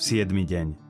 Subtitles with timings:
[0.00, 0.32] 7.
[0.32, 0.80] deň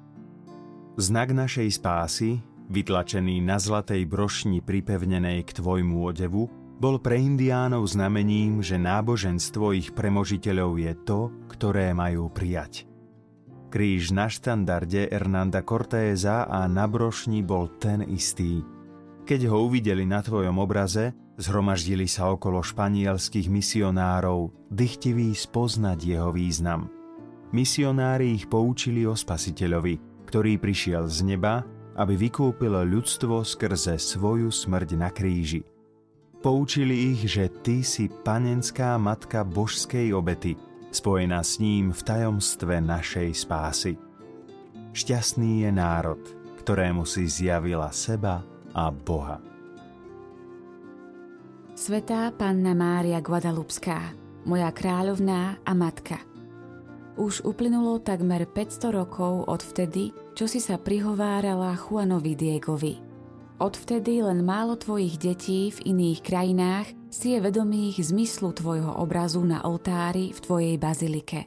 [0.95, 2.39] Znak našej spásy,
[2.71, 6.47] vytlačený na zlatej brošni pripevnenej k tvojmu odevu,
[6.79, 12.87] bol pre indiánov znamením, že náboženstvo ich premožiteľov je to, ktoré majú prijať.
[13.75, 18.63] Kríž na štandarde Hernanda Cortéza a na brošni bol ten istý.
[19.27, 27.00] Keď ho uvideli na tvojom obraze, zhromaždili sa okolo španielských misionárov, dychtiví spoznať jeho význam.
[27.51, 31.67] Misionári ich poučili o spasiteľovi, ktorý prišiel z neba,
[31.99, 35.67] aby vykúpil ľudstvo skrze svoju smrť na kríži.
[36.39, 40.55] Poučili ich, že ty si panenská matka božskej obety,
[40.95, 43.99] spojená s ním v tajomstve našej spásy.
[44.95, 46.23] Šťastný je národ,
[46.63, 49.43] ktorému si zjavila seba a Boha.
[51.75, 54.15] Svetá Panna Mária Guadalupská,
[54.47, 56.30] moja kráľovná a matka.
[57.19, 62.95] Už uplynulo takmer 500 rokov od vtedy, čo si sa prihovárala Juanovi Diegovi–
[63.61, 69.61] Odvtedy len málo tvojich detí v iných krajinách si je vedomých zmyslu tvojho obrazu na
[69.69, 71.45] oltári v tvojej bazilike.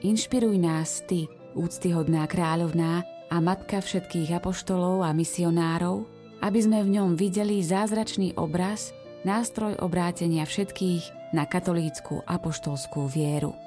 [0.00, 6.08] Inšpiruj nás ty, úctyhodná kráľovná a matka všetkých apoštolov a misionárov,
[6.40, 8.96] aby sme v ňom videli zázračný obraz,
[9.28, 13.65] nástroj obrátenia všetkých na katolícku apoštolskú vieru.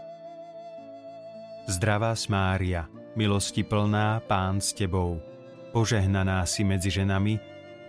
[1.70, 5.22] Zdravá Mária, milosti plná, Pán s Tebou,
[5.70, 7.38] Požehnaná si medzi ženami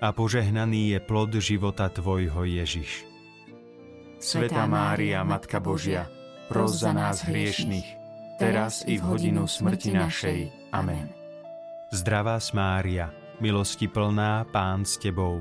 [0.05, 3.09] a požehnaný je plod života Tvojho Ježiš.
[4.21, 6.13] Svetá Mária, Matka Božia,
[6.53, 7.89] pros za nás hriešných,
[8.37, 10.39] teraz i v hodinu smrti našej.
[10.77, 11.09] Amen.
[11.89, 13.09] Zdravá Mária,
[13.41, 15.41] milosti plná, Pán s Tebou,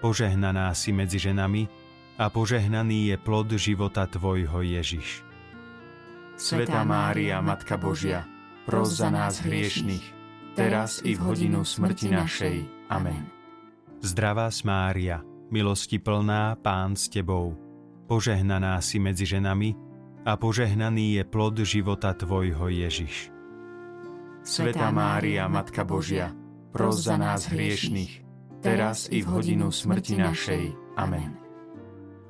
[0.00, 1.68] požehnaná si medzi ženami
[2.16, 5.33] a požehnaný je plod života Tvojho Ježiš.
[6.34, 8.26] Svetá Mária, Matka Božia,
[8.66, 10.02] pros za nás hriešných,
[10.58, 12.56] teraz i v hodinu smrti našej.
[12.90, 13.30] Amen.
[14.02, 15.22] Zdravá Mária,
[15.54, 17.54] milosti plná, Pán s Tebou,
[18.10, 19.78] požehnaná si medzi ženami
[20.26, 23.30] a požehnaný je plod života Tvojho Ježiš.
[24.42, 26.34] Svetá Mária, Matka Božia,
[26.74, 28.26] pros za nás hriešných,
[28.58, 30.64] teraz i v hodinu smrti našej.
[30.98, 31.38] Amen.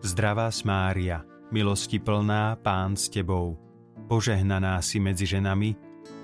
[0.05, 3.64] Zdravá Mária, milosti plná, Pán s Tebou,
[4.07, 5.75] požehnaná si medzi ženami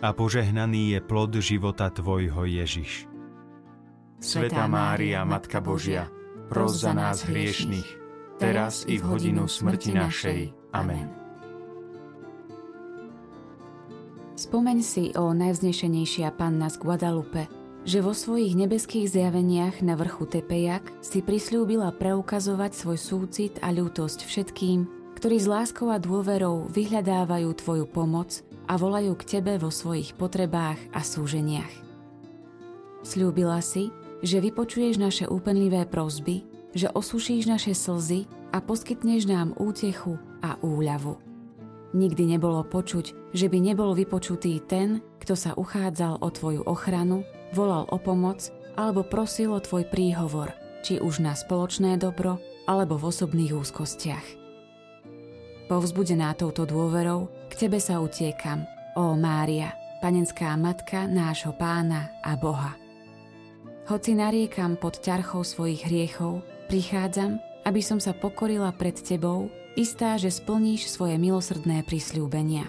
[0.01, 3.09] a požehnaný je plod života Tvojho Ježiš.
[4.21, 6.09] Svetá Mária, Matka Božia,
[6.53, 7.89] pros za nás hriešných,
[8.37, 10.41] teraz i v hodinu smrti našej.
[10.77, 11.09] Amen.
[14.37, 17.45] Spomeň si, o najvznešenejšia Panna z Guadalupe,
[17.85, 24.25] že vo svojich nebeských zjaveniach na vrchu Tepejak si prislúbila preukazovať svoj súcit a ľútosť
[24.25, 30.17] všetkým, ktorí s láskou a dôverou vyhľadávajú Tvoju pomoc a volajú k Tebe vo svojich
[30.17, 31.69] potrebách a súženiach.
[33.05, 33.93] Sľúbila si,
[34.25, 41.21] že vypočuješ naše úpenlivé prozby, že osušíš naše slzy a poskytneš nám útechu a úľavu.
[41.93, 47.85] Nikdy nebolo počuť, že by nebol vypočutý ten, kto sa uchádzal o Tvoju ochranu, volal
[47.93, 53.53] o pomoc alebo prosil o Tvoj príhovor, či už na spoločné dobro alebo v osobných
[53.53, 54.40] úzkostiach.
[55.71, 58.67] Povzbudená touto dôverou, k Tebe sa utiekam,
[58.99, 59.71] ó Mária,
[60.03, 62.75] panenská matka nášho pána a Boha.
[63.87, 69.47] Hoci nariekam pod ťarchou svojich hriechov, prichádzam, aby som sa pokorila pred Tebou,
[69.79, 72.67] istá, že splníš svoje milosrdné prisľúbenia.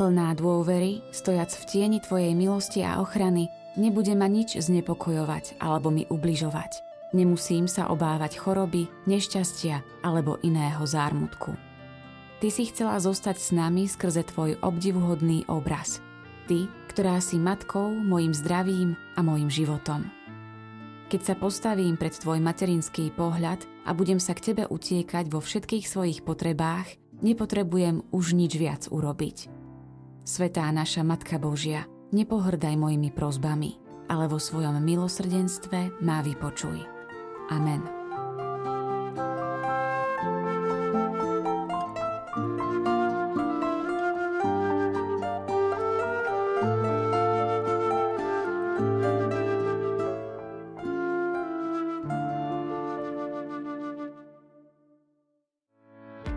[0.00, 6.08] Plná dôvery, stojac v tieni Tvojej milosti a ochrany, nebude ma nič znepokojovať alebo mi
[6.08, 6.80] ubližovať.
[7.12, 11.67] Nemusím sa obávať choroby, nešťastia alebo iného zármutku.
[12.38, 15.98] Ty si chcela zostať s nami skrze tvoj obdivuhodný obraz.
[16.46, 20.06] Ty, ktorá si matkou, mojim zdravím a mojim životom.
[21.10, 25.88] Keď sa postavím pred tvoj materinský pohľad a budem sa k tebe utiekať vo všetkých
[25.88, 26.86] svojich potrebách,
[27.24, 29.50] nepotrebujem už nič viac urobiť.
[30.22, 36.86] Svetá naša Matka Božia, nepohrdaj mojimi prozbami, ale vo svojom milosrdenstve má vypočuj.
[37.50, 37.97] Amen.